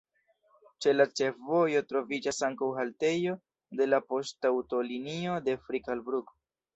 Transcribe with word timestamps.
Ĉe 0.83 0.91
la 0.93 1.05
ĉefvojo 1.17 1.81
troviĝas 1.91 2.39
ankaŭ 2.47 2.69
haltejo 2.77 3.35
de 3.81 3.87
la 3.91 3.99
poŝtaŭtolinio 4.13 5.37
de 5.49 5.55
Frick 5.67 5.91
al 5.97 6.03
Brugg. 6.09 6.33